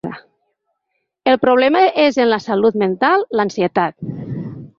[1.33, 4.11] El problema és en la salut mental, l’ansietat.